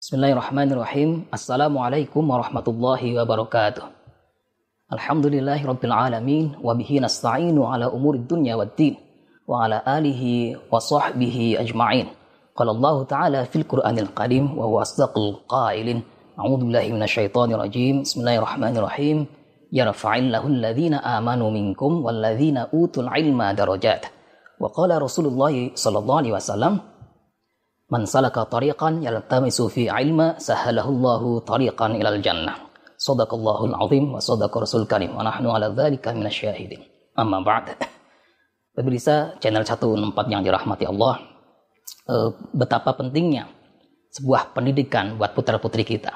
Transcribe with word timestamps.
بسم 0.00 0.16
الله 0.16 0.32
الرحمن 0.32 0.72
الرحيم 0.72 1.10
السلام 1.34 1.78
عليكم 1.78 2.30
ورحمة 2.30 2.64
الله 2.68 3.02
وبركاته 3.22 3.82
الحمد 4.92 5.26
لله 5.26 5.66
رب 5.66 5.84
العالمين 5.84 6.56
وبه 6.64 6.90
نستعين 7.02 7.62
على 7.62 7.84
أمور 7.86 8.14
الدنيا 8.14 8.54
والدين 8.54 8.96
وعلى 9.48 9.82
آله 9.88 10.22
وصحبه 10.72 11.56
أجمعين 11.60 12.06
قال 12.56 12.68
الله 12.68 13.04
تعالى 13.04 13.44
في 13.44 13.56
القرآن 13.56 13.98
القديم 13.98 14.58
وهو 14.58 14.80
أصدق 14.80 15.18
القائل 15.18 16.00
أعوذ 16.38 16.56
بالله 16.56 16.88
من 16.96 17.02
الشيطان 17.02 17.52
الرجيم 17.52 18.02
بسم 18.02 18.20
الله 18.20 18.36
الرحمن 18.36 18.76
الرحيم 18.76 19.26
يرفع 19.72 20.16
الله 20.16 20.46
الذين 20.46 20.94
آمنوا 20.94 21.50
منكم 21.50 22.04
والذين 22.04 22.56
أوتوا 22.56 23.02
العلم 23.02 23.42
درجات 23.42 24.06
وقال 24.60 25.02
رسول 25.02 25.26
الله 25.26 25.70
صلى 25.74 25.98
الله 25.98 26.16
عليه 26.16 26.32
وسلم 26.32 26.80
Man 27.90 28.06
salaka 28.06 28.46
tariqan 28.46 29.02
yaltamisu 29.02 29.66
fi 29.66 29.90
ilma 29.90 30.38
sahalahullahu 30.38 31.42
tariqan 31.42 31.98
ilal 31.98 32.22
jannah. 32.22 32.70
Sadaqallahul 32.94 33.74
azim 33.74 34.14
wa 34.14 34.22
sadaqa 34.22 34.62
rasul 34.62 34.86
karim 34.86 35.18
wa 35.18 35.26
nahnu 35.26 35.50
ala 35.50 35.74
dzalika 35.74 36.14
minasyahidin. 36.14 36.86
Amma 37.18 37.42
ba'd. 37.42 37.74
Pemirsa 38.78 39.34
channel 39.42 39.66
14 39.66 40.06
yang 40.30 40.46
dirahmati 40.46 40.86
Allah, 40.86 41.18
eh, 42.06 42.30
betapa 42.54 42.94
pentingnya 42.94 43.50
sebuah 44.14 44.54
pendidikan 44.54 45.18
buat 45.18 45.34
putra-putri 45.34 45.82
kita. 45.82 46.14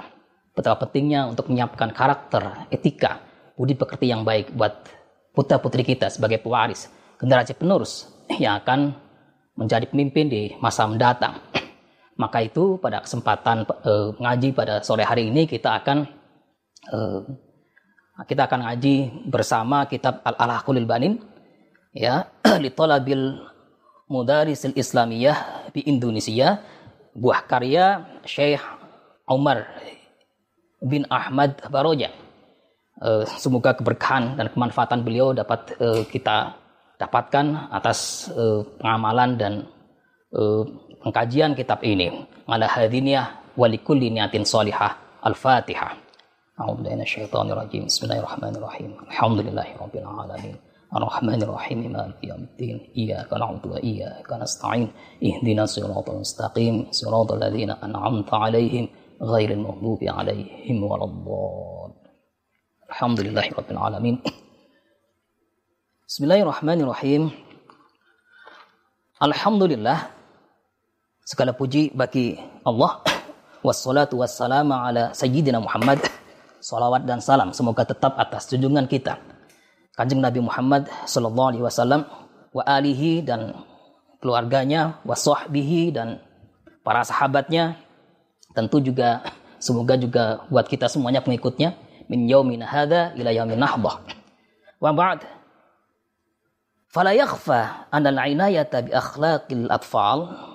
Betapa 0.54 0.86
pentingnya 0.86 1.26
untuk 1.26 1.50
menyiapkan 1.50 1.90
karakter, 1.90 2.70
etika, 2.70 3.18
budi 3.58 3.74
pekerti 3.74 4.14
yang 4.14 4.22
baik 4.22 4.54
buat 4.54 4.86
putra-putri 5.34 5.82
kita 5.82 6.06
sebagai 6.06 6.38
pewaris, 6.38 6.86
generasi 7.18 7.58
penerus 7.58 8.06
yang 8.38 8.62
akan 8.62 8.94
menjadi 9.58 9.90
pemimpin 9.90 10.30
di 10.30 10.42
masa 10.62 10.86
mendatang. 10.86 11.42
Maka 12.14 12.46
itu 12.46 12.78
pada 12.78 13.02
kesempatan 13.02 13.66
uh, 13.66 14.14
ngaji 14.14 14.54
pada 14.54 14.78
sore 14.86 15.02
hari 15.02 15.34
ini 15.34 15.50
kita 15.50 15.82
akan 15.82 16.06
uh, 16.94 17.20
kita 18.22 18.46
akan 18.46 18.70
ngaji 18.70 19.26
bersama 19.26 19.90
kitab 19.90 20.22
Al-Alaqulil 20.22 20.86
Banin 20.86 21.18
ya 21.90 22.30
li 22.62 22.70
talabil 22.70 23.42
mudarisil 24.06 24.78
islamiyah 24.78 25.70
di 25.74 25.82
Indonesia 25.90 26.62
buah 27.18 27.42
karya 27.50 28.06
Syekh 28.22 28.62
Umar 29.26 29.66
bin 30.84 31.08
Ahmad 31.08 31.58
Baroja. 31.66 32.12
Uh, 33.02 33.26
semoga 33.26 33.74
keberkahan 33.74 34.38
dan 34.38 34.54
kemanfaatan 34.54 35.02
beliau 35.02 35.34
dapat 35.34 35.74
uh, 35.82 36.06
kita 36.06 36.54
dapatkan 36.94 37.74
atas 37.74 38.30
uh, 38.30 38.62
pengamalan 38.78 39.30
dan 39.34 39.54
pengkajian 41.04 41.52
kitab 41.52 41.84
ini. 41.84 42.24
Ala 42.48 42.64
hadiniyah 42.64 43.54
walikulli 43.60 44.08
niatin 44.08 44.48
salihah. 44.48 45.20
Al-Fatihah. 45.20 46.04
أعوذ 46.54 46.86
بالله 46.86 46.94
من 46.94 47.02
الرحمن 48.22 48.54
الرحيم 48.56 48.90
الحمد 49.10 49.38
لله 49.38 49.68
رب 49.82 49.94
العالمين 49.96 50.56
مالك 51.90 52.24
يوم 52.24 52.42
الدين 52.46 52.94
إياك 52.96 53.32
نعبد 53.32 53.66
وإياك 53.66 54.32
نستعين 54.32 54.88
اهدنا 55.18 55.62
الصراط 55.66 56.10
المستقيم 56.10 56.86
صراط 56.90 57.32
الذين 57.32 57.70
أنعمت 57.70 58.34
عليهم 58.34 58.88
غير 59.22 59.50
المغضوب 59.50 59.98
عليهم 60.06 60.82
ولا 60.82 61.04
الضال 61.04 61.90
الحمد 62.90 63.20
لله 63.20 63.46
رب 63.58 63.70
العالمين 63.70 64.22
بسم 66.06 66.24
الله 66.24 66.42
الرحمن 66.42 66.80
الرحيم 66.80 67.22
الحمد 69.22 69.62
لله 69.62 69.98
Segala 71.24 71.56
puji 71.56 71.88
bagi 71.96 72.36
Allah. 72.68 73.00
Wassalatu 73.64 74.20
wassalamu 74.20 74.76
ala 74.76 75.16
sayyidina 75.16 75.56
Muhammad. 75.56 75.96
Salawat 76.60 77.08
dan 77.08 77.24
salam 77.24 77.48
semoga 77.56 77.80
tetap 77.88 78.12
atas 78.20 78.44
junjungan 78.52 78.84
kita. 78.84 79.16
Kanjeng 79.96 80.20
Nabi 80.20 80.44
Muhammad 80.44 80.84
sallallahu 81.08 81.48
alaihi 81.56 81.64
wasallam 81.64 82.04
wa 82.52 82.60
alihi 82.68 83.24
dan 83.24 83.56
keluarganya, 84.20 85.00
wa 85.00 85.16
sahbihi 85.16 85.96
dan 85.96 86.20
para 86.84 87.00
sahabatnya. 87.00 87.80
Tentu 88.52 88.84
juga 88.84 89.24
semoga 89.56 89.96
juga 89.96 90.44
buat 90.52 90.68
kita 90.68 90.92
semuanya 90.92 91.24
pengikutnya 91.24 91.72
min 92.04 92.28
yaumin 92.28 92.60
hadza 92.60 93.16
ila 93.16 93.32
yaumin 93.32 93.64
nahdah. 93.64 93.96
Wa 94.76 94.92
ba'd. 94.92 95.24
Fala 96.92 97.16
yakhfa 97.16 97.88
anna 97.88 98.12
al-inayata 98.12 98.84
bi 98.84 98.92
akhlaqil 98.92 99.72
atfal 99.72 100.52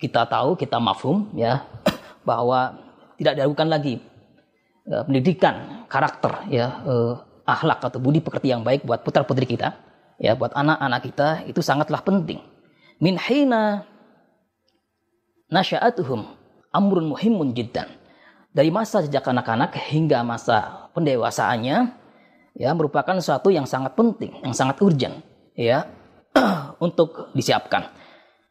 kita 0.00 0.24
tahu, 0.24 0.56
kita 0.56 0.80
mafhum 0.80 1.28
ya 1.36 1.62
bahwa 2.28 2.80
tidak 3.20 3.36
diragukan 3.36 3.68
lagi 3.68 4.00
uh, 4.88 5.04
pendidikan 5.04 5.84
karakter 5.86 6.48
ya 6.48 6.80
uh, 6.88 7.20
akhlak 7.44 7.84
atau 7.84 8.00
budi 8.00 8.24
pekerti 8.24 8.48
yang 8.48 8.64
baik 8.64 8.88
buat 8.88 9.04
putra 9.04 9.22
putri 9.28 9.44
kita 9.44 9.76
ya 10.16 10.32
buat 10.32 10.56
anak-anak 10.56 11.00
kita 11.04 11.28
itu 11.44 11.60
sangatlah 11.60 12.00
penting. 12.00 12.40
Min 13.00 13.20
hina 13.20 13.84
nasya'atuhum 15.52 16.24
amrun 16.72 17.12
muhimun 17.12 17.52
jiddan. 17.52 17.88
Dari 18.50 18.68
masa 18.72 19.04
sejak 19.04 19.22
anak-anak 19.30 19.78
hingga 19.92 20.26
masa 20.26 20.90
pendewasaannya 20.96 21.78
ya 22.58 22.70
merupakan 22.74 23.14
sesuatu 23.20 23.48
yang 23.52 23.64
sangat 23.64 23.94
penting, 23.94 24.34
yang 24.42 24.54
sangat 24.54 24.80
urgent 24.82 25.22
ya 25.54 25.86
untuk 26.84 27.30
disiapkan. 27.36 27.99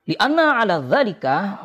Di 0.10 0.18
anna 0.18 0.58
ala 0.58 0.82
dzalika 0.82 1.62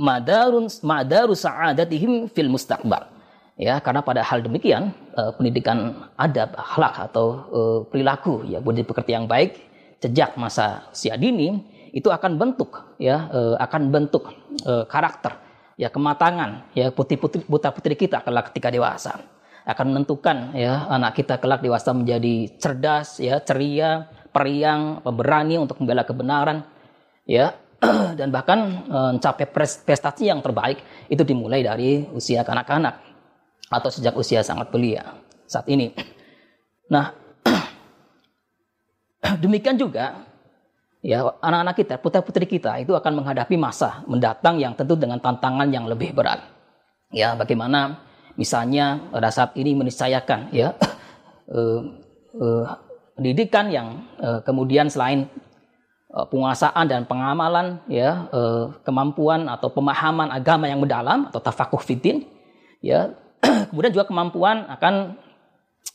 madarun 0.00 0.64
madaru 0.80 1.36
sa'adatihim 1.36 2.32
fil 2.32 2.48
mustaqbal. 2.48 3.12
Ya, 3.60 3.76
karena 3.84 4.00
pada 4.00 4.24
hal 4.24 4.40
demikian 4.40 4.96
uh, 5.12 5.36
pendidikan 5.36 6.08
adab, 6.16 6.56
akhlak 6.56 7.12
atau 7.12 7.26
uh, 7.52 7.78
perilaku 7.84 8.48
ya 8.48 8.64
budi 8.64 8.80
pekerti 8.80 9.12
yang 9.12 9.28
baik 9.28 9.60
sejak 10.00 10.40
masa 10.40 10.88
usia 10.88 11.20
dini 11.20 11.60
itu 11.92 12.08
akan 12.08 12.40
bentuk 12.40 12.96
ya 12.96 13.28
uh, 13.28 13.54
akan 13.60 13.92
bentuk 13.92 14.32
karakter 14.88 15.36
ya 15.76 15.92
kematangan 15.92 16.72
ya 16.74 16.90
putri-putri 16.90 17.44
putra-putri 17.44 17.94
kita 17.94 18.24
kelak 18.24 18.50
ketika 18.50 18.72
dewasa 18.72 19.20
akan 19.68 19.94
menentukan 19.94 20.56
ya 20.58 20.88
anak 20.90 21.22
kita 21.22 21.38
kelak 21.38 21.62
dewasa 21.62 21.94
menjadi 21.94 22.50
cerdas 22.56 23.20
ya 23.22 23.38
ceria 23.44 24.10
periang 24.32 25.04
pemberani 25.04 25.60
untuk 25.60 25.78
membela 25.78 26.02
kebenaran 26.02 26.66
ya 27.28 27.54
dan 28.18 28.30
bahkan 28.30 28.58
eh, 28.86 29.10
mencapai 29.18 29.46
prestasi 29.82 30.30
yang 30.30 30.38
terbaik 30.38 30.78
itu 31.10 31.22
dimulai 31.26 31.66
dari 31.66 32.06
usia 32.14 32.46
kanak-kanak 32.46 33.02
atau 33.72 33.90
sejak 33.90 34.14
usia 34.14 34.44
sangat 34.46 34.70
belia 34.70 35.18
saat 35.50 35.66
ini. 35.66 35.90
Nah, 36.92 37.10
demikian 39.42 39.74
juga 39.74 40.22
ya 41.02 41.26
anak-anak 41.42 41.74
kita, 41.74 41.94
putra-putri 41.98 42.46
kita 42.46 42.78
itu 42.78 42.94
akan 42.94 43.18
menghadapi 43.18 43.58
masa 43.58 44.06
mendatang 44.06 44.62
yang 44.62 44.78
tentu 44.78 44.94
dengan 44.94 45.18
tantangan 45.18 45.66
yang 45.72 45.90
lebih 45.90 46.14
berat. 46.14 46.38
Ya, 47.12 47.34
bagaimana 47.34 47.98
misalnya 48.38 49.10
pada 49.12 49.28
saat 49.28 49.52
ini 49.58 49.76
meniscayakan 49.76 50.54
ya 50.54 50.72
uh, 51.50 51.80
uh, 52.40 52.64
pendidikan 53.18 53.68
yang 53.68 54.06
uh, 54.22 54.40
kemudian 54.46 54.88
selain 54.88 55.26
Eh, 55.26 55.51
penguasaan 56.12 56.84
dan 56.84 57.08
pengamalan 57.08 57.80
ya 57.88 58.28
eh, 58.28 58.64
kemampuan 58.84 59.48
atau 59.48 59.72
pemahaman 59.72 60.28
agama 60.28 60.68
yang 60.68 60.84
mendalam 60.84 61.32
atau 61.32 61.40
tafakuh 61.40 61.80
fitin 61.80 62.28
ya. 62.84 63.16
Kemudian 63.72 63.90
juga 63.96 64.06
kemampuan 64.06 64.68
akan 64.68 65.16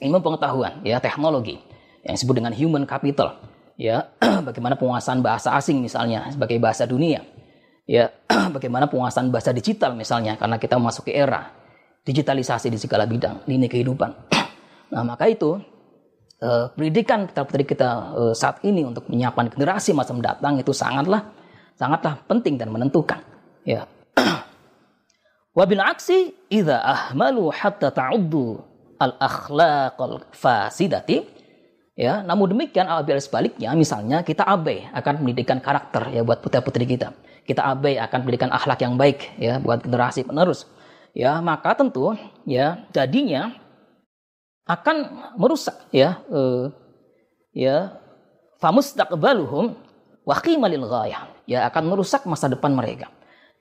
ilmu 0.02 0.20
pengetahuan 0.20 0.82
ya 0.84 0.98
teknologi 0.98 1.62
yang 2.02 2.18
disebut 2.18 2.36
dengan 2.42 2.54
human 2.58 2.90
capital 2.90 3.38
ya. 3.78 4.10
Bagaimana 4.48 4.74
penguasaan 4.74 5.22
bahasa 5.22 5.54
asing 5.54 5.86
misalnya 5.86 6.34
sebagai 6.34 6.58
bahasa 6.58 6.90
dunia 6.90 7.22
ya. 7.86 8.10
Bagaimana 8.56 8.90
penguasaan 8.90 9.30
bahasa 9.30 9.54
digital 9.54 9.94
misalnya 9.94 10.34
karena 10.34 10.58
kita 10.58 10.82
memasuki 10.82 11.14
era 11.14 11.54
digitalisasi 12.02 12.74
di 12.74 12.80
segala 12.82 13.06
bidang 13.06 13.46
lini 13.46 13.70
kehidupan. 13.70 14.12
Nah 14.98 15.04
maka 15.06 15.30
itu 15.30 15.62
uh, 16.42 16.72
pendidikan 16.74 17.26
putra 17.30 17.44
putri 17.46 17.64
kita 17.66 17.90
uh, 18.14 18.34
saat 18.34 18.62
ini 18.66 18.86
untuk 18.86 19.10
menyiapkan 19.10 19.50
generasi 19.54 19.94
masa 19.94 20.14
mendatang 20.14 20.58
itu 20.58 20.74
sangatlah 20.74 21.34
sangatlah 21.78 22.18
penting 22.26 22.58
dan 22.58 22.74
menentukan. 22.74 23.22
Ya. 23.66 23.86
Wabil 25.58 25.82
aksi 25.82 26.34
idza 26.50 26.82
ahmalu 26.82 27.50
hatta 27.54 27.94
ta'uddu 27.94 28.62
al 28.98 29.14
akhlaqal 29.22 30.26
fasidati 30.34 31.22
ya 31.98 32.22
namun 32.22 32.54
demikian 32.54 32.86
apabila 32.86 33.18
sebaliknya 33.18 33.74
misalnya 33.74 34.22
kita 34.22 34.46
abai 34.46 34.86
akan 34.94 35.26
pendidikan 35.26 35.58
karakter 35.62 36.14
ya 36.14 36.22
buat 36.22 36.42
putra 36.42 36.62
putri 36.62 36.86
kita 36.86 37.14
kita 37.46 37.62
abai 37.66 37.98
akan 37.98 38.20
pendidikan 38.26 38.54
akhlak 38.54 38.82
yang 38.82 38.94
baik 38.98 39.34
ya 39.38 39.58
buat 39.58 39.82
generasi 39.82 40.26
penerus 40.26 40.70
ya 41.18 41.42
maka 41.42 41.74
tentu 41.74 42.14
ya 42.46 42.86
jadinya 42.94 43.54
akan 44.68 44.98
merusak 45.40 45.76
ya 45.96 46.20
uh, 46.28 46.70
ya. 47.56 47.98
Famustaqbaluhum 48.58 49.78
wa 50.26 50.36
qimalil 50.42 50.86
ghayah. 50.90 51.30
Ya 51.48 51.64
akan 51.70 51.94
merusak 51.94 52.26
masa 52.28 52.52
depan 52.52 52.74
mereka. 52.74 53.08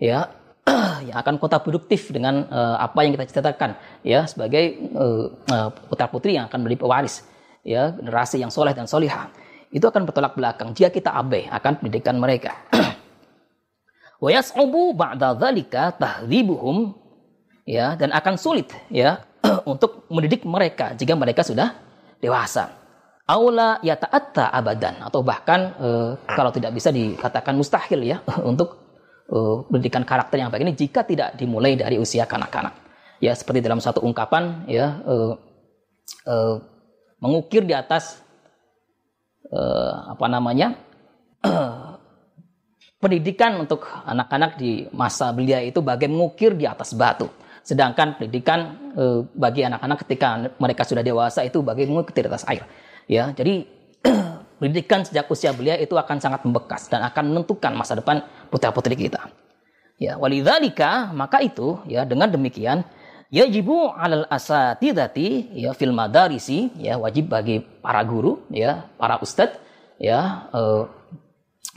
Ya 0.00 0.34
yang 1.06 1.16
akan 1.22 1.38
kota 1.38 1.62
produktif 1.62 2.10
dengan 2.10 2.48
uh, 2.50 2.76
apa 2.82 3.06
yang 3.06 3.14
kita 3.14 3.26
citakan 3.30 3.78
ya 4.02 4.26
sebagai 4.26 4.90
uh, 4.98 5.30
uh, 5.46 5.68
putra 5.86 6.10
putri 6.10 6.34
yang 6.34 6.50
akan 6.50 6.66
menjadi 6.66 6.82
pewaris 6.82 7.22
ya 7.62 7.94
generasi 7.94 8.42
yang 8.42 8.50
soleh 8.50 8.74
dan 8.74 8.90
solihah. 8.90 9.30
Itu 9.70 9.86
akan 9.86 10.06
bertolak 10.06 10.34
belakang. 10.34 10.74
Jika 10.74 10.90
kita 10.90 11.10
abai 11.14 11.46
akan 11.50 11.72
pendidikan 11.82 12.16
mereka. 12.18 12.54
Wa 14.22 14.30
yas'ubu 14.32 14.96
ba'da 14.96 15.36
dzalika 15.36 15.92
tahdhibuhum 16.00 16.96
ya 17.68 17.98
dan 17.98 18.14
akan 18.14 18.38
sulit 18.38 18.70
ya 18.88 19.25
untuk 19.72 20.06
mendidik 20.10 20.42
mereka 20.46 20.92
jika 20.94 21.14
mereka 21.14 21.42
sudah 21.46 21.74
dewasa. 22.18 22.86
Aula 23.26 23.82
yata'atta 23.82 24.54
abadan 24.54 25.02
atau 25.02 25.18
bahkan 25.26 25.74
uh, 25.82 26.10
kalau 26.30 26.54
tidak 26.54 26.70
bisa 26.78 26.94
dikatakan 26.94 27.58
mustahil 27.58 28.06
ya 28.06 28.22
untuk 28.50 28.78
uh, 29.34 29.66
pendidikan 29.66 30.06
karakter 30.06 30.38
yang 30.38 30.50
baik 30.50 30.62
ini 30.62 30.74
jika 30.78 31.02
tidak 31.02 31.34
dimulai 31.34 31.74
dari 31.74 31.98
usia 31.98 32.22
kanak-kanak. 32.26 32.74
Ya 33.18 33.34
seperti 33.34 33.64
dalam 33.64 33.82
satu 33.82 34.04
ungkapan 34.04 34.68
ya 34.70 35.02
uh, 35.02 35.34
uh, 36.28 36.56
mengukir 37.18 37.66
di 37.66 37.74
atas 37.74 38.22
uh, 39.50 40.14
apa 40.14 40.26
namanya 40.30 40.78
pendidikan 43.02 43.58
untuk 43.58 43.86
anak-anak 43.86 44.54
di 44.54 44.86
masa 44.94 45.34
belia 45.34 45.62
itu 45.66 45.82
bagai 45.82 46.06
mengukir 46.06 46.54
di 46.54 46.62
atas 46.62 46.94
batu. 46.94 47.26
Sedangkan 47.66 48.14
pendidikan 48.14 48.78
e, 48.94 49.26
bagi 49.34 49.66
anak-anak 49.66 50.06
ketika 50.06 50.54
mereka 50.62 50.86
sudah 50.86 51.02
dewasa 51.02 51.42
itu 51.42 51.66
bagi 51.66 51.90
mengikuti 51.90 52.22
atas 52.22 52.46
air. 52.46 52.62
Ya, 53.10 53.34
jadi 53.34 53.66
pendidikan 54.62 55.02
sejak 55.02 55.26
usia 55.26 55.50
belia 55.50 55.74
itu 55.74 55.98
akan 55.98 56.22
sangat 56.22 56.46
membekas 56.46 56.86
dan 56.86 57.02
akan 57.02 57.34
menentukan 57.34 57.74
masa 57.74 57.98
depan 57.98 58.22
putra 58.54 58.70
putri 58.70 58.94
kita. 58.94 59.18
Ya, 59.98 60.14
walidzalika 60.14 61.10
maka 61.10 61.42
itu 61.42 61.82
ya 61.90 62.06
dengan 62.06 62.30
demikian 62.30 62.86
yajibu 63.34 63.90
alal 63.90 64.30
asatidati 64.30 65.50
ya 65.58 65.74
fil 65.74 65.90
madarisi 65.90 66.70
ya 66.78 66.94
wajib 67.02 67.34
bagi 67.34 67.66
para 67.82 67.98
guru 68.06 68.46
ya 68.54 68.86
para 68.94 69.18
ustadz 69.18 69.58
ya 69.98 70.46
e, 70.54 70.60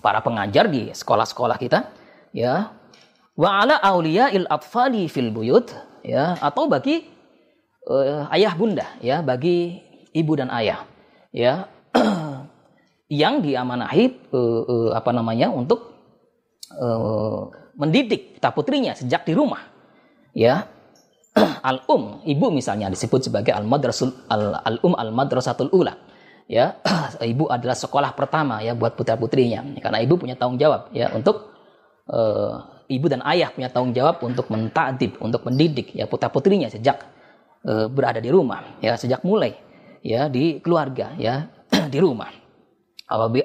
para 0.05 0.21
pengajar 0.21 0.69
di 0.69 0.93
sekolah-sekolah 0.93 1.57
kita 1.57 1.89
ya 2.29 2.77
wa 3.39 3.63
ala 3.63 3.79
il 4.35 4.43
atfali 4.51 5.07
fil 5.07 5.31
buyut 5.31 5.71
ya 6.03 6.35
atau 6.43 6.67
bagi 6.67 7.07
uh, 7.87 8.27
ayah 8.35 8.53
bunda 8.59 8.99
ya 8.99 9.23
bagi 9.23 9.79
ibu 10.11 10.35
dan 10.35 10.51
ayah 10.51 10.83
ya 11.31 11.71
yang 13.09 13.39
diamanahi 13.39 14.29
uh, 14.35 14.63
uh, 14.67 14.89
apa 14.91 15.15
namanya 15.15 15.47
untuk 15.49 15.95
uh, 16.75 17.47
mendidik 17.79 18.37
kita 18.37 18.51
putrinya 18.51 18.93
sejak 18.93 19.23
di 19.23 19.33
rumah 19.33 19.63
ya. 20.35 20.67
Al 21.69 21.85
um 21.87 22.19
ibu 22.25 22.51
misalnya 22.51 22.89
disebut 22.89 23.29
sebagai 23.29 23.53
al 23.53 23.63
madrasul 23.63 24.11
al, 24.27 24.59
al 24.59 24.77
um 24.81 24.97
al 24.97 25.13
madrasatul 25.13 25.71
ula 25.71 25.95
ya. 26.49 26.81
Ibu 27.19 27.51
adalah 27.51 27.77
sekolah 27.77 28.11
pertama 28.17 28.59
ya 28.65 28.73
buat 28.73 28.97
putra 28.97 29.13
putrinya 29.19 29.61
karena 29.77 30.01
ibu 30.01 30.17
punya 30.17 30.39
tanggung 30.39 30.57
jawab 30.57 30.89
ya 30.95 31.11
untuk 31.13 31.53
uh, 32.09 32.78
ibu 32.89 33.05
dan 33.05 33.21
ayah 33.29 33.53
punya 33.53 33.69
tanggung 33.69 33.93
jawab 33.93 34.17
untuk 34.25 34.49
mentadib, 34.49 35.21
untuk 35.21 35.45
mendidik 35.45 35.93
ya 35.93 36.09
putra 36.09 36.27
putrinya 36.33 36.67
sejak 36.67 37.05
e, 37.61 37.85
berada 37.85 38.17
di 38.17 38.33
rumah, 38.33 38.81
ya 38.81 38.97
sejak 38.97 39.21
mulai 39.21 39.53
ya 40.01 40.25
di 40.27 40.57
keluarga, 40.59 41.13
ya 41.15 41.47
di 41.93 41.99
rumah. 42.01 42.33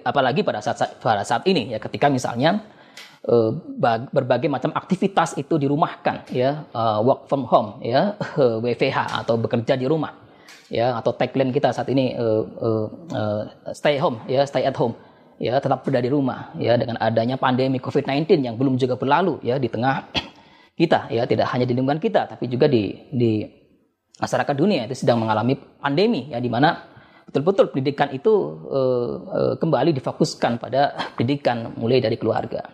Apalagi 0.04 0.44
pada 0.44 0.60
saat 0.60 1.00
pada 1.00 1.24
saat 1.24 1.44
ini 1.48 1.72
ya 1.72 1.78
ketika 1.80 2.08
misalnya 2.08 2.64
e, 3.20 3.34
berbagai 4.12 4.48
macam 4.48 4.72
aktivitas 4.72 5.36
itu 5.36 5.60
dirumahkan, 5.60 6.24
ya 6.32 6.64
e, 6.72 6.82
work 7.04 7.28
from 7.28 7.44
home, 7.44 7.84
ya 7.84 8.16
WFH 8.64 9.28
atau 9.28 9.36
bekerja 9.36 9.76
di 9.76 9.84
rumah, 9.84 10.16
ya 10.72 10.96
atau 10.96 11.12
tagline 11.12 11.52
kita 11.52 11.68
saat 11.68 11.92
ini 11.92 12.16
e, 12.16 12.26
e, 12.48 12.68
e, 13.12 13.22
stay 13.76 14.00
home, 14.00 14.24
ya 14.24 14.48
stay 14.48 14.64
at 14.64 14.72
home 14.72 14.96
ya 15.38 15.58
tetap 15.58 15.82
berada 15.82 16.04
di 16.04 16.10
rumah 16.10 16.54
ya 16.58 16.78
dengan 16.78 16.98
adanya 17.02 17.36
pandemi 17.36 17.82
COVID-19 17.82 18.42
yang 18.42 18.54
belum 18.54 18.78
juga 18.78 18.94
berlalu 18.94 19.42
ya 19.42 19.58
di 19.58 19.66
tengah 19.66 20.10
kita 20.80 21.10
ya 21.10 21.26
tidak 21.26 21.50
hanya 21.50 21.66
di 21.66 21.74
lingkungan 21.74 21.98
kita 21.98 22.30
tapi 22.30 22.46
juga 22.46 22.70
di 22.70 22.94
di 23.10 23.42
masyarakat 24.18 24.54
dunia 24.54 24.86
itu 24.86 24.94
sedang 24.94 25.18
mengalami 25.18 25.58
pandemi 25.58 26.30
ya 26.30 26.38
di 26.38 26.46
mana 26.46 26.86
betul-betul 27.26 27.74
pendidikan 27.74 28.14
itu 28.14 28.30
uh, 28.70 29.14
uh, 29.26 29.54
kembali 29.58 29.90
difokuskan 29.96 30.62
pada 30.62 30.94
pendidikan 31.18 31.74
mulai 31.74 31.98
dari 31.98 32.14
keluarga 32.14 32.70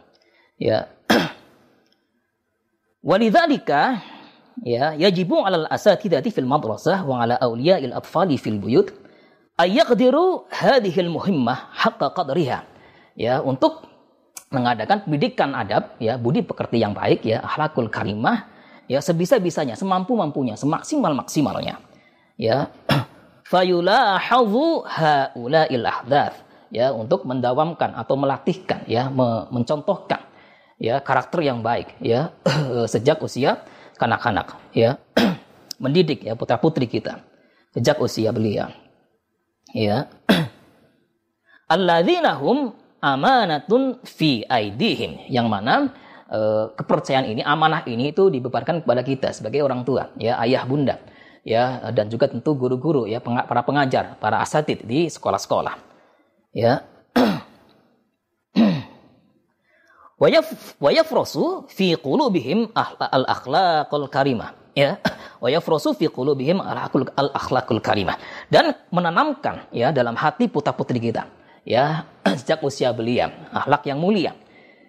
ya. 0.60 0.84
Walidzalika 3.08 4.04
ya 4.60 4.92
yajibu 4.92 5.40
'alal 5.40 5.64
asatidati 5.72 6.28
fil 6.28 6.44
madrasah 6.44 7.00
wa 7.08 7.24
'ala 7.24 7.40
awliya'il 7.40 7.96
atfali 7.96 8.36
fil 8.36 8.60
buyut 8.60 8.99
ayyaqdiru 9.60 10.48
hadhil 10.48 11.12
muhimmah 11.12 11.68
haqqa 11.76 12.16
qadriha. 12.16 12.64
Ya, 13.18 13.44
untuk 13.44 13.84
mengadakan 14.48 15.04
pendidikan 15.04 15.52
adab 15.52 15.94
ya, 16.00 16.16
budi 16.16 16.40
pekerti 16.40 16.80
yang 16.80 16.96
baik 16.96 17.22
ya, 17.22 17.44
akhlakul 17.44 17.92
karimah 17.92 18.48
ya 18.88 18.98
sebisa-bisanya, 19.04 19.76
semampu-mampunya, 19.76 20.56
semaksimal-maksimalnya. 20.56 21.76
Ya. 22.40 22.72
Fayulahadhu 23.50 24.86
haula'il 24.86 25.82
ahdath 25.82 26.38
ya 26.70 26.94
untuk 26.94 27.26
mendawamkan 27.26 27.98
atau 27.98 28.14
melatihkan 28.14 28.86
ya 28.86 29.10
mencontohkan 29.50 30.22
ya 30.78 31.02
karakter 31.02 31.42
yang 31.42 31.58
baik 31.60 31.98
ya 31.98 32.30
sejak 32.92 33.18
usia 33.20 33.58
kanak-kanak 33.98 34.54
ya 34.70 35.02
mendidik 35.82 36.22
ya 36.22 36.38
putra 36.38 36.62
putri 36.62 36.86
kita 36.86 37.26
sejak 37.74 37.98
usia 37.98 38.30
belia 38.30 38.70
ya. 39.74 40.10
Alladzina 41.74 42.36
hum 42.38 42.74
amanatun 43.00 44.02
fi 44.04 44.44
aidihim. 44.46 45.26
Yang 45.30 45.46
mana 45.46 45.74
e, 46.28 46.40
kepercayaan 46.76 47.26
ini 47.30 47.42
amanah 47.42 47.82
ini 47.88 48.12
itu 48.12 48.28
dibebankan 48.30 48.82
kepada 48.84 49.02
kita 49.02 49.32
sebagai 49.34 49.62
orang 49.64 49.82
tua 49.86 50.10
ya 50.20 50.38
ayah 50.42 50.62
bunda 50.66 50.98
ya 51.42 51.90
dan 51.90 52.12
juga 52.12 52.28
tentu 52.28 52.52
guru-guru 52.52 53.08
ya 53.08 53.18
para 53.24 53.64
pengajar 53.64 54.20
para 54.20 54.44
asatid 54.44 54.84
di 54.84 55.08
sekolah-sekolah 55.08 55.74
ya. 56.52 56.84
Wayafrosu 60.84 61.64
fi 61.72 61.96
qulubihim 61.96 62.76
al 62.76 63.24
akhlaqul 63.24 64.04
karimah 64.12 64.59
ya. 64.74 65.00
Wa 65.40 65.48
yafrosu 65.48 65.96
fi 65.96 66.06
qulubihim 66.10 66.60
al 66.60 66.90
akhlakul 67.32 67.80
karimah. 67.80 68.16
Dan 68.52 68.76
menanamkan 68.92 69.70
ya 69.72 69.90
dalam 69.90 70.14
hati 70.14 70.46
putra 70.46 70.76
putri 70.76 71.00
kita. 71.00 71.26
Ya 71.64 72.08
sejak 72.40 72.60
usia 72.64 72.92
belia 72.92 73.50
akhlak 73.50 73.88
yang 73.88 73.98
mulia. 74.00 74.32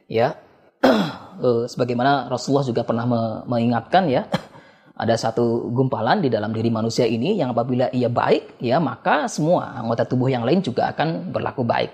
Ya. 0.08 0.38
Eh, 1.42 1.66
sebagaimana 1.66 2.30
Rasulullah 2.30 2.62
juga 2.62 2.86
pernah 2.86 3.08
mengingatkan 3.50 4.06
ya. 4.06 4.30
Ada 5.02 5.18
satu 5.18 5.74
gumpalan 5.74 6.22
di 6.22 6.30
dalam 6.30 6.54
diri 6.54 6.70
manusia 6.70 7.10
ini 7.10 7.34
yang 7.34 7.58
apabila 7.58 7.90
ia 7.90 8.06
baik 8.14 8.62
ya 8.62 8.78
maka 8.78 9.26
semua 9.26 9.74
anggota 9.74 10.06
tubuh 10.06 10.30
yang 10.30 10.46
lain 10.46 10.62
juga 10.62 10.94
akan 10.94 11.34
berlaku 11.34 11.66
baik. 11.66 11.90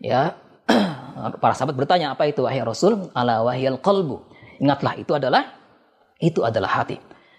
Ya. 0.00 0.32
Para 1.42 1.52
sahabat 1.52 1.76
bertanya 1.76 2.16
apa 2.16 2.24
itu 2.24 2.40
wahai 2.40 2.64
Rasul? 2.64 3.12
Ala 3.12 3.44
wahyal 3.44 3.76
qalbu. 3.84 4.24
Ingatlah 4.64 4.96
itu 4.96 5.12
adalah 5.12 5.44
itu 6.16 6.40
adalah 6.40 6.80
hati 6.80 6.96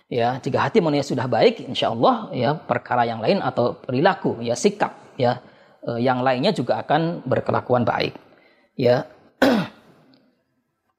ya 0.07 0.39
jika 0.39 0.67
hati 0.67 0.79
manusia 0.79 1.03
sudah 1.15 1.27
baik 1.27 1.67
insya 1.67 1.91
Allah 1.91 2.31
ya 2.31 2.55
perkara 2.55 3.03
yang 3.03 3.19
lain 3.19 3.43
atau 3.43 3.75
perilaku 3.75 4.39
ya 4.39 4.55
sikap 4.55 4.95
ya 5.19 5.43
eh, 5.83 5.99
yang 5.99 6.23
lainnya 6.23 6.55
juga 6.55 6.79
akan 6.83 7.23
berkelakuan 7.27 7.83
baik. 7.83 8.15
Ya. 8.79 9.07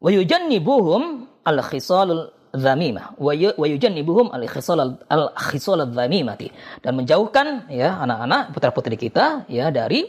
Wa 0.05 0.11
yujannibuhum 0.15 1.27
al 1.43 1.59
khisalul 1.65 2.31
dzamimah 2.55 3.19
wa 3.21 3.67
yujannibuhum 3.67 4.33
al 4.33 4.47
khisal 4.49 4.79
al 4.81 5.25
khisal 5.37 5.85
dzamimati 5.85 6.49
dan 6.81 6.97
menjauhkan 6.97 7.69
ya 7.69 7.99
anak-anak 8.00 8.55
putra-putri 8.57 8.97
kita 8.97 9.45
ya 9.53 9.69
dari 9.69 10.09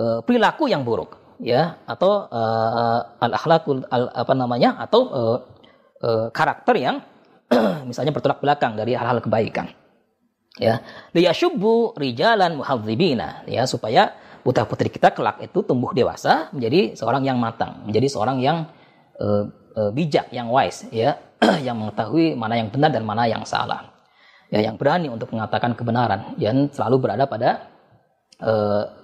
uh, 0.00 0.24
perilaku 0.24 0.70
yang 0.70 0.86
buruk 0.86 1.18
ya 1.42 1.76
atau 1.84 2.24
uh, 2.30 3.00
al 3.20 3.32
akhlakul 3.36 3.84
al, 3.90 4.08
apa 4.16 4.32
namanya 4.32 4.80
atau 4.80 5.00
karakter 6.30 6.78
yang 6.78 7.02
misalnya 7.88 8.12
bertolak 8.12 8.40
belakang 8.40 8.76
dari 8.76 8.92
hal-hal 8.94 9.20
kebaikan. 9.24 9.72
Ya, 10.58 10.82
liyashubbu 11.14 11.94
rijalan 11.94 12.58
muhadzibina 12.58 13.46
ya 13.46 13.62
supaya 13.62 14.10
putra 14.42 14.66
putri 14.66 14.90
kita 14.90 15.14
kelak 15.14 15.38
itu 15.38 15.62
tumbuh 15.62 15.94
dewasa 15.94 16.50
menjadi 16.50 16.98
seorang 16.98 17.22
yang 17.22 17.38
matang, 17.38 17.86
menjadi 17.86 18.10
seorang 18.10 18.42
yang 18.42 18.66
uh, 19.22 19.46
uh, 19.78 19.90
bijak, 19.94 20.34
yang 20.34 20.50
wise 20.50 20.90
ya, 20.90 21.14
yang 21.66 21.78
mengetahui 21.78 22.34
mana 22.34 22.58
yang 22.58 22.74
benar 22.74 22.90
dan 22.90 23.06
mana 23.06 23.30
yang 23.30 23.46
salah. 23.46 23.94
Ya, 24.48 24.64
yang 24.64 24.80
berani 24.80 25.12
untuk 25.12 25.30
mengatakan 25.30 25.76
kebenaran 25.76 26.34
yang 26.40 26.72
selalu 26.72 27.04
berada 27.04 27.28
pada 27.28 27.68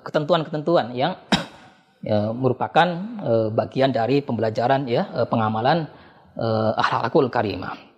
ketentuan-ketentuan 0.07 0.91
uh, 0.91 0.97
yang 0.97 1.13
ya, 2.09 2.33
merupakan 2.33 2.89
uh, 3.21 3.49
bagian 3.53 3.93
dari 3.93 4.25
pembelajaran 4.25 4.89
ya 4.89 5.07
uh, 5.13 5.27
pengamalan 5.29 5.87
uh, 6.35 6.73
akhlakul 6.81 7.29
karimah. 7.31 7.94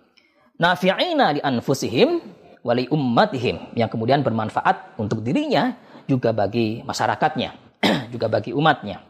Nafi'ina 0.57 1.37
li 1.37 1.41
anfusihim 1.41 2.17
wali 2.65 2.89
ummatihim 2.89 3.77
yang 3.77 3.87
kemudian 3.87 4.25
bermanfaat 4.25 4.97
untuk 4.97 5.21
dirinya 5.21 5.77
juga 6.09 6.33
bagi 6.33 6.81
masyarakatnya, 6.81 7.79
juga 8.13 8.27
bagi 8.27 8.51
umatnya. 8.51 9.05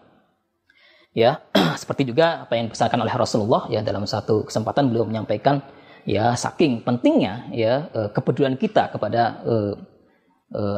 Ya, 1.16 1.40
seperti 1.82 2.04
juga 2.04 2.46
apa 2.46 2.60
yang 2.60 2.68
dipesankan 2.68 3.00
oleh 3.00 3.16
Rasulullah 3.16 3.66
ya 3.72 3.80
dalam 3.80 4.04
satu 4.04 4.44
kesempatan 4.46 4.92
beliau 4.92 5.08
menyampaikan 5.08 5.64
ya 6.08 6.36
saking 6.36 6.84
pentingnya 6.84 7.52
ya 7.52 7.92
eh, 7.92 8.10
kepedulian 8.16 8.56
kita 8.56 8.88
kepada 8.96 9.44
uh, 9.44 9.76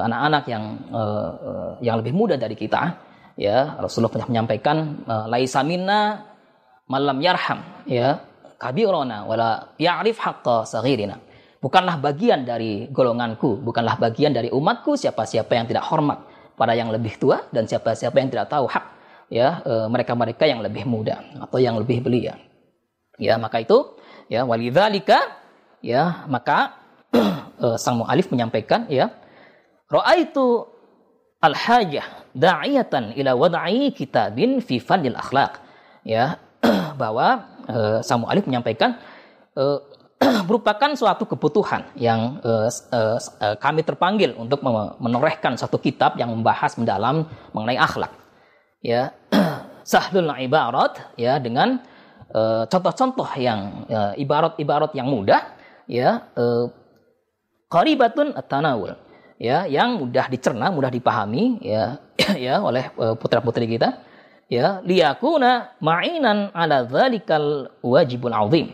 anak-anak 0.01 0.49
yang 0.49 0.63
uh, 0.89 1.29
uh, 1.38 1.71
yang 1.85 2.01
lebih 2.01 2.17
muda 2.17 2.33
dari 2.33 2.57
kita 2.57 2.97
ya 3.38 3.77
Rasulullah 3.77 4.09
pernah 4.09 4.25
menyampaikan 4.25 5.05
laisa 5.29 5.61
minna 5.61 6.25
malam 6.89 7.21
yarham 7.21 7.61
ya 7.85 8.17
kabirona 8.59 9.23
wala 9.23 9.73
ya'rif 9.79 10.19
haqqa 10.19 10.67
saghirina 10.67 11.17
bukanlah 11.63 11.97
bagian 11.97 12.43
dari 12.43 12.91
golonganku 12.91 13.63
bukanlah 13.63 13.95
bagian 13.95 14.35
dari 14.35 14.51
umatku 14.51 14.99
siapa-siapa 14.99 15.51
yang 15.55 15.65
tidak 15.65 15.87
hormat 15.87 16.19
pada 16.59 16.75
yang 16.75 16.91
lebih 16.91 17.15
tua 17.15 17.47
dan 17.55 17.63
siapa-siapa 17.63 18.19
yang 18.19 18.29
tidak 18.29 18.51
tahu 18.51 18.67
hak 18.67 18.85
ya 19.31 19.63
mereka-mereka 19.87 20.43
yang 20.43 20.59
lebih 20.59 20.83
muda 20.83 21.23
atau 21.39 21.57
yang 21.57 21.79
lebih 21.79 22.03
belia 22.03 22.35
ya 23.15 23.39
maka 23.39 23.63
itu 23.63 23.95
ya 24.27 24.43
walidzalika 24.43 25.39
ya 25.79 26.27
maka 26.27 26.75
sang 27.81 28.03
mualif 28.03 28.27
menyampaikan 28.27 28.85
ya 28.91 29.09
Ra'aitu 29.89 30.69
al-hajah 31.41 32.29
da'iyatan 32.37 33.17
ila 33.17 33.33
wad'i 33.33 33.89
kitabin 33.89 34.61
fi 34.61 34.77
fadil 34.77 35.17
akhlaq. 35.17 35.57
Ya, 36.05 36.37
bahwa 37.01 37.49
uh, 37.69 37.99
Samu 38.01 38.25
Alif 38.25 38.49
menyampaikan 38.49 38.97
uh, 39.55 39.79
merupakan 40.49 40.91
suatu 40.97 41.23
kebutuhan 41.29 41.88
yang 41.95 42.43
uh, 42.43 42.67
kami 43.55 43.88
terpanggil 43.88 44.35
untuk 44.35 44.59
menorehkan 44.99 45.55
satu 45.55 45.79
kitab 45.79 46.19
yang 46.19 46.33
membahas 46.35 46.75
mendalam 46.75 47.23
mengenai 47.55 47.79
akhlak. 47.79 48.11
Ya, 48.83 49.15
sahlul 49.88 50.27
ibarat 50.43 51.15
ya 51.15 51.39
dengan 51.39 51.79
contoh-contoh 52.69 53.25
yang 53.41 53.89
ibarat-ibarat 54.19 54.93
yang 54.93 55.09
mudah 55.09 55.55
ya 55.89 56.29
qaribatun 57.65 58.38
at-tanawul 58.38 58.93
ya 59.41 59.65
yang 59.65 59.97
mudah 59.97 60.29
dicerna, 60.29 60.69
mudah 60.69 60.93
dipahami 60.93 61.57
ya 61.63 61.97
ya 62.45 62.59
oleh 62.61 62.91
putra-putri 63.17 63.65
kita 63.65 64.08
ya 64.50 64.82
liyakuna 64.82 65.77
ma'inan 65.79 66.51
ala 66.51 66.84
dzalikal 66.84 67.72
wajibul 67.86 68.34
azim. 68.34 68.74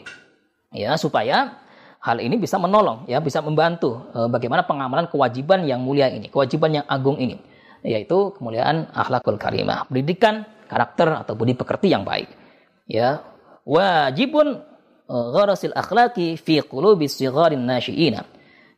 Ya 0.71 0.95
supaya 0.95 1.61
hal 2.01 2.17
ini 2.23 2.39
bisa 2.39 2.55
menolong 2.57 3.05
ya 3.05 3.19
bisa 3.19 3.43
membantu 3.43 4.07
uh, 4.15 4.31
bagaimana 4.31 4.63
pengamalan 4.63 5.11
kewajiban 5.11 5.63
yang 5.67 5.83
mulia 5.83 6.11
ini 6.11 6.27
kewajiban 6.31 6.81
yang 6.81 6.85
agung 6.87 7.17
ini 7.17 7.39
yaitu 7.85 8.33
kemuliaan 8.35 8.89
akhlakul 8.91 9.37
karimah 9.37 9.85
pendidikan 9.87 10.47
karakter 10.65 11.21
atau 11.21 11.37
budi 11.37 11.53
pekerti 11.53 11.93
yang 11.93 12.01
baik. 12.01 12.31
Ya 12.89 13.21
wajibun 13.67 14.63
uh, 15.11 15.27
gharasil 15.35 15.75
akhlaqi 15.75 16.39
fi 16.39 16.63
qulubi 16.65 17.05
sigharin 17.11 17.61
nasyiina 17.61 18.25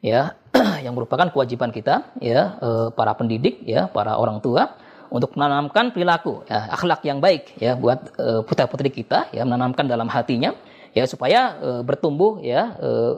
ya 0.03 0.37
yang 0.85 0.93
merupakan 0.93 1.29
kewajiban 1.29 1.73
kita 1.73 2.13
ya 2.21 2.57
eh, 2.61 2.87
para 2.93 3.13
pendidik 3.17 3.65
ya 3.65 3.89
para 3.89 4.17
orang 4.17 4.41
tua 4.41 4.77
untuk 5.09 5.33
menanamkan 5.35 5.95
perilaku 5.95 6.43
ya, 6.47 6.71
akhlak 6.73 7.01
yang 7.07 7.19
baik 7.23 7.55
ya 7.59 7.75
buat 7.79 8.11
uh, 8.19 8.41
putra 8.43 8.67
putri 8.67 8.91
kita 8.91 9.31
ya 9.31 9.47
menanamkan 9.47 9.87
dalam 9.87 10.07
hatinya 10.11 10.51
ya 10.91 11.05
supaya 11.05 11.57
uh, 11.61 11.81
bertumbuh 11.85 12.41
ya 12.41 12.75
uh, 12.79 13.13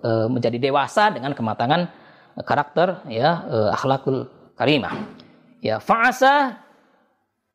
uh, 0.00 0.26
menjadi 0.32 0.58
dewasa 0.58 1.12
dengan 1.12 1.36
kematangan 1.36 1.88
karakter 2.46 3.04
ya 3.10 3.44
uh, 3.46 3.70
akhlakul 3.74 4.30
karimah. 4.54 4.94
Ya 5.58 5.82
fa'asa 5.82 6.62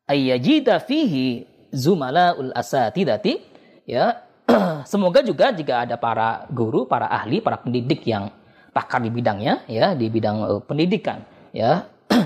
ayyajida 0.04 0.80
fihi 0.84 1.48
zumalaul 1.72 2.52
asatidati 2.52 3.40
ya 3.88 4.24
semoga 4.90 5.24
juga 5.24 5.50
jika 5.50 5.88
ada 5.88 5.96
para 5.96 6.44
guru 6.52 6.84
para 6.84 7.08
ahli 7.08 7.40
para 7.40 7.56
pendidik 7.56 8.04
yang 8.04 8.28
pakar 8.70 9.00
di 9.00 9.08
bidangnya 9.08 9.64
ya 9.66 9.96
di 9.96 10.06
bidang 10.12 10.38
uh, 10.44 10.60
pendidikan 10.62 11.24
ya 11.50 11.88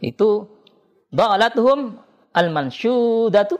itu 0.00 0.55
ba'alatuhum 1.16 1.96
al-mansyudatu 2.36 3.56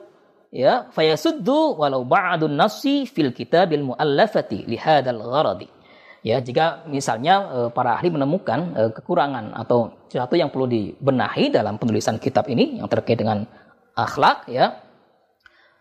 ya 0.53 0.93
fayasuddu 0.93 1.81
walau 1.81 2.05
ba'dun 2.05 2.53
nasi 2.53 3.09
fil 3.09 3.33
kitabil 3.33 3.81
muallafati 3.81 4.69
li 4.69 4.77
hadzal 4.77 5.25
gharadi. 5.25 5.69
Ya 6.27 6.43
jika 6.43 6.83
misalnya 6.91 7.35
uh, 7.47 7.69
para 7.71 7.97
ahli 7.97 8.11
menemukan 8.11 8.61
uh, 8.75 8.91
kekurangan 8.91 9.55
atau 9.57 9.95
sesuatu 10.11 10.35
yang 10.35 10.51
perlu 10.51 10.67
dibenahi 10.67 11.55
dalam 11.55 11.79
penulisan 11.79 12.19
kitab 12.19 12.51
ini 12.51 12.83
yang 12.83 12.91
terkait 12.91 13.17
dengan 13.17 13.47
akhlak 13.95 14.51
ya 14.51 14.75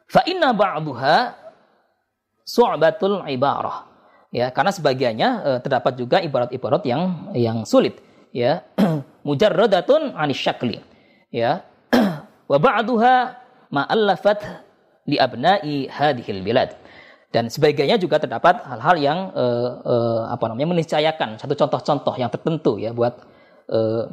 fa 0.05 0.21
inna 0.29 0.53
ba'daha 0.55 1.33
su'batul 2.45 3.25
ibarah. 3.27 3.91
Ya 4.29 4.51
karena 4.53 4.69
sebagiannya 4.69 5.29
uh, 5.41 5.59
terdapat 5.65 5.97
juga 5.97 6.21
ibarat-ibarat 6.21 6.83
yang 6.85 7.33
yang 7.33 7.57
sulit 7.65 7.99
ya. 8.29 8.63
Mujarradatun 9.25 10.13
anis 10.13 10.37
syakli 10.37 10.77
ya. 11.35 11.67
Wa 12.51 12.57
ba'duha 12.57 13.35
ma'allafat 13.75 14.39
li 15.11 15.19
abna'i 15.19 15.91
hadhil 15.91 16.39
bilad. 16.39 16.71
Dan 17.35 17.51
sebagainya 17.51 17.99
juga 17.99 18.15
terdapat 18.15 18.63
hal-hal 18.63 18.95
yang 18.95 19.19
uh, 19.35 19.69
uh, 19.83 20.21
apa 20.31 20.47
namanya 20.47 20.71
meniscayakan. 20.71 21.35
Satu 21.35 21.51
contoh-contoh 21.59 22.15
yang 22.15 22.31
tertentu 22.31 22.79
ya 22.79 22.95
buat 22.95 23.11
uh, 23.67 24.07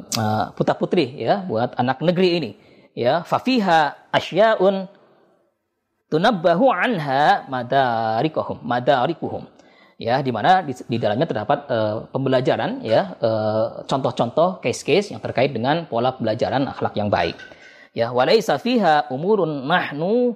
putra 0.51 0.75
putri 0.75 1.23
ya 1.23 1.47
buat 1.47 1.71
anak 1.79 2.03
negeri 2.03 2.29
ini. 2.43 2.51
Ya 2.91 3.23
fafiha 3.23 4.11
asyaun 4.11 4.91
tunabbahu 6.11 6.67
anha 6.67 7.47
madarikuhum 7.47 8.59
madarikuhum 8.61 9.47
ya 10.01 10.21
di 10.25 10.31
mana 10.33 10.65
di, 10.65 10.73
di 10.73 10.97
dalamnya 10.97 11.27
terdapat 11.29 11.59
uh, 11.69 11.95
pembelajaran 12.09 12.81
ya 12.81 13.13
uh, 13.21 13.85
contoh-contoh 13.85 14.61
case-case 14.63 15.13
yang 15.13 15.21
terkait 15.21 15.53
dengan 15.53 15.85
pola 15.85 16.15
pembelajaran 16.15 16.65
akhlak 16.69 16.97
yang 16.97 17.09
baik. 17.13 17.37
Ya, 17.93 18.09
walaisa 18.09 18.57
fiha 18.57 19.05
umurun 19.13 19.69
nahnu 19.69 20.33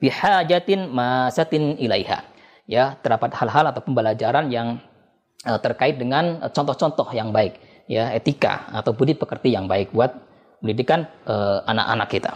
bihajatin 0.00 0.88
masatin 0.88 1.76
ilaiha. 1.76 2.24
Ya, 2.64 2.96
terdapat 3.04 3.36
hal-hal 3.36 3.68
atau 3.68 3.84
pembelajaran 3.84 4.48
yang 4.48 4.80
uh, 5.44 5.60
terkait 5.60 6.00
dengan 6.00 6.40
contoh-contoh 6.48 7.12
yang 7.12 7.34
baik, 7.36 7.60
ya, 7.84 8.14
etika 8.16 8.70
atau 8.72 8.96
budi 8.96 9.12
pekerti 9.12 9.52
yang 9.52 9.68
baik 9.68 9.92
buat 9.92 10.14
pendidikan 10.64 11.04
anak-anak 11.68 12.08
uh, 12.08 12.12
kita. 12.12 12.32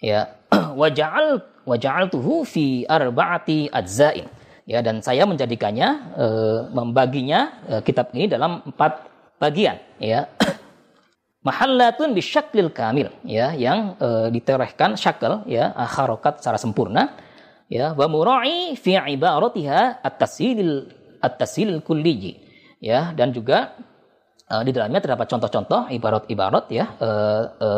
Ya, 0.00 0.32
waja'al 0.80 1.44
waja'altuhu 1.68 2.44
fi 2.48 2.88
arba'ati 2.88 3.68
adza'in 3.68 4.43
ya 4.64 4.80
dan 4.80 5.04
saya 5.04 5.28
menjadikannya 5.28 5.88
e, 6.16 6.26
membaginya 6.72 7.40
e, 7.68 7.74
kitab 7.84 8.12
ini 8.16 8.28
dalam 8.28 8.64
empat 8.64 8.92
bagian 9.36 9.76
ya. 10.00 10.28
Mahallatun 11.46 12.16
bisyaklil 12.16 12.72
kamil 12.72 13.12
ya 13.24 13.52
yang 13.52 14.00
e, 14.00 14.32
diterehkan 14.32 14.96
syakal 14.96 15.44
ya 15.44 15.72
harokat 15.76 16.40
secara 16.40 16.56
sempurna 16.56 17.12
ya. 17.68 17.92
Wa 17.92 18.08
mura'i 18.08 18.72
fi 18.80 18.96
ibaratiha 18.96 20.00
at-tasilil 20.00 20.88
at-tasilil 21.20 21.84
kulliji 21.84 22.40
ya. 22.80 23.12
Dan 23.12 23.36
juga 23.36 23.76
e, 24.48 24.54
di 24.64 24.72
dalamnya 24.72 25.04
terdapat 25.04 25.28
contoh-contoh 25.28 25.92
ibarat-ibarat 25.92 26.64
ya 26.72 26.88
e, 26.96 27.10
e, 27.60 27.68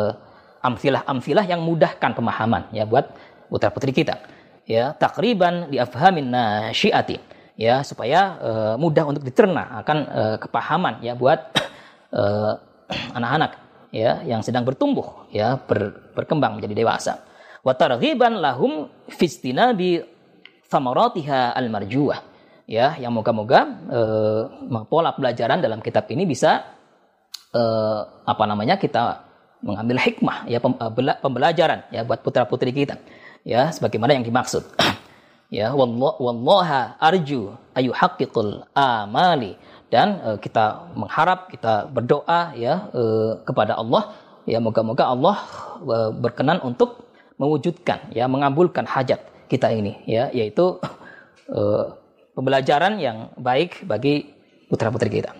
amfilah-amfilah 0.63 1.45
yang 1.47 1.59
mudahkan 1.63 2.15
pemahaman 2.15 2.71
ya 2.71 2.87
buat 2.87 3.11
putra 3.47 3.71
putri 3.71 3.95
kita 3.95 4.19
ya 4.67 4.93
takriban 4.93 5.71
di 5.71 5.79
afhamin 5.79 6.27
nasyiati. 6.29 7.39
Ya 7.57 7.81
supaya 7.81 8.37
uh, 8.37 8.75
mudah 8.77 9.09
untuk 9.09 9.25
dicerna 9.25 9.81
akan 9.81 9.97
uh, 10.05 10.35
kepahaman 10.37 11.01
ya 11.01 11.17
buat 11.17 11.41
anak-anak 13.17 13.51
uh, 13.57 13.59
ya 13.89 14.21
yang 14.21 14.45
sedang 14.45 14.61
bertumbuh 14.61 15.25
ya 15.33 15.57
ber, 15.57 16.13
berkembang 16.13 16.61
menjadi 16.61 16.85
dewasa. 16.85 17.25
Wa 17.65 17.73
targhiban 17.73 18.37
lahum 18.37 18.85
bi 19.73 19.89
thamaratiha 20.69 21.57
al-marjuah. 21.57 22.37
Ya 22.67 22.99
yang 22.99 23.15
moga-moga 23.15 23.63
pola 24.91 25.15
pelajaran 25.15 25.63
dalam 25.63 25.79
kitab 25.79 26.03
ini 26.11 26.27
bisa 26.27 26.67
apa 28.27 28.43
namanya 28.43 28.75
kita 28.75 29.23
mengambil 29.63 30.03
hikmah 30.03 30.51
ya 30.51 30.59
pembelajaran 31.23 31.87
ya 31.95 32.03
buat 32.03 32.19
putra-putri 32.19 32.75
kita 32.75 32.99
ya 33.47 33.71
sebagaimana 33.71 34.19
yang 34.19 34.27
dimaksud 34.27 34.67
ya 35.57 35.71
wallaha 35.71 36.99
arju 36.99 37.55
ayu 37.71 37.95
amali 38.75 39.55
dan 39.87 40.19
uh, 40.19 40.35
kita 40.35 40.91
mengharap 40.99 41.47
kita 41.47 41.87
berdoa 41.87 42.51
ya 42.59 42.91
uh, 42.91 43.39
kepada 43.47 43.79
Allah 43.79 44.11
ya 44.43 44.59
moga-moga 44.59 45.07
Allah 45.07 45.39
uh, 45.79 46.11
berkenan 46.11 46.59
untuk 46.59 47.07
mewujudkan 47.39 48.11
ya 48.11 48.27
mengabulkan 48.27 48.83
hajat 48.83 49.23
kita 49.47 49.71
ini 49.71 50.03
ya 50.03 50.27
yaitu 50.35 50.83
uh, 51.55 51.95
pembelajaran 52.37 53.01
yang 53.01 53.33
baik 53.33 53.81
bagi 53.89 54.37
putra-putri 54.69 55.09
kita. 55.09 55.33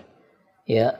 Ya. 0.66 0.98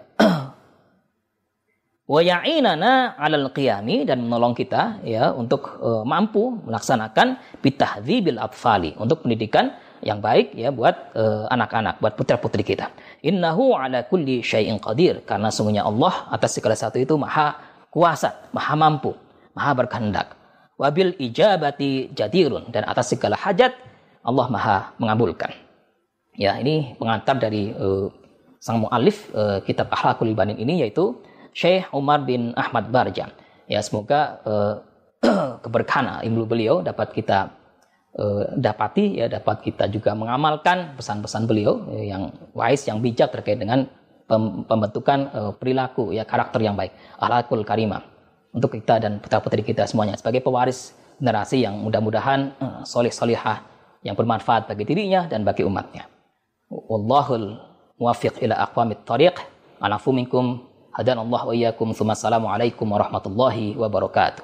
Wa 2.08 2.24
ya'inana 2.24 3.20
'alal 3.20 3.52
qiyami 3.52 4.08
dan 4.08 4.24
menolong 4.24 4.56
kita 4.56 5.04
ya 5.04 5.28
untuk 5.36 5.76
uh, 5.76 6.08
mampu 6.08 6.56
melaksanakan 6.64 7.36
bitahdzibil 7.60 8.40
atfali 8.40 8.96
untuk 8.96 9.28
pendidikan 9.28 9.76
yang 10.00 10.22
baik 10.22 10.54
ya 10.54 10.70
buat 10.70 11.10
anak 11.12 11.74
anak-anak, 11.74 11.94
buat 11.98 12.14
putra-putri 12.14 12.62
kita. 12.62 12.94
Innahu 13.20 13.76
'ala 13.76 14.06
kulli 14.06 14.40
syai'in 14.40 14.78
qadir 14.80 15.26
karena 15.26 15.50
semuanya 15.52 15.84
Allah 15.84 16.30
atas 16.32 16.56
segala 16.56 16.78
satu 16.78 17.02
itu 17.02 17.18
maha 17.18 17.58
kuasa, 17.92 18.48
maha 18.54 18.78
mampu, 18.78 19.12
maha 19.58 19.74
berkehendak. 19.74 20.38
Wabil 20.78 21.18
ijabati 21.18 22.14
jadirun 22.14 22.70
dan 22.70 22.86
atas 22.86 23.10
segala 23.10 23.34
hajat 23.34 23.74
Allah 24.22 24.46
maha 24.46 24.76
mengabulkan. 25.02 25.50
Ya, 26.38 26.54
ini 26.62 26.94
pengantar 26.94 27.42
dari 27.42 27.74
uh, 27.74 28.06
sang 28.62 28.86
mu'alif 28.86 29.26
uh, 29.34 29.58
kitab 29.66 29.90
Akhlakul 29.90 30.30
Ibanin 30.30 30.54
ini 30.54 30.86
yaitu 30.86 31.18
Syekh 31.54 31.88
Umar 31.92 32.24
bin 32.24 32.52
Ahmad 32.56 32.90
Barja. 32.92 33.32
Ya, 33.68 33.80
semoga 33.84 34.40
uh, 34.48 34.74
keberkahan 35.64 36.24
ilmu 36.24 36.46
beliau 36.48 36.80
dapat 36.80 37.12
kita 37.12 37.52
uh, 38.16 38.54
dapati 38.54 39.18
ya 39.18 39.26
dapat 39.26 39.60
kita 39.66 39.90
juga 39.90 40.14
mengamalkan 40.14 40.94
pesan-pesan 40.94 41.44
beliau 41.44 41.84
uh, 41.90 42.04
yang 42.04 42.30
wise 42.54 42.86
yang 42.88 43.02
bijak 43.02 43.34
terkait 43.34 43.58
dengan 43.58 43.84
pembentukan 44.68 45.32
uh, 45.32 45.52
perilaku 45.56 46.12
ya 46.12 46.28
karakter 46.28 46.60
yang 46.60 46.76
baik 46.76 46.92
akhlakul 47.16 47.64
karimah 47.64 48.04
untuk 48.52 48.76
kita 48.76 49.00
dan 49.00 49.20
putra-putri 49.24 49.64
kita 49.64 49.88
semuanya 49.88 50.20
sebagai 50.20 50.44
pewaris 50.44 50.92
generasi 51.18 51.66
yang 51.66 51.80
mudah-mudahan 51.82 52.54
uh, 52.62 52.80
soleh 52.86 53.10
solihah 53.10 53.64
yang 54.06 54.14
bermanfaat 54.14 54.70
bagi 54.70 54.86
dirinya 54.86 55.26
dan 55.26 55.42
bagi 55.42 55.66
umatnya. 55.66 56.06
Wallahul 56.70 57.58
muwafiq 57.98 58.38
ila 58.46 58.62
aqwamit 58.62 59.02
tariq. 59.02 59.34
Anafu 59.78 60.10
minkum 60.14 60.62
هدانا 60.98 61.22
الله 61.22 61.46
وإياكم 61.46 61.92
ثم 61.92 62.10
السلام 62.10 62.46
عليكم 62.46 62.86
ورحمة 62.92 63.22
الله 63.26 63.78
وبركاته. 63.78 64.42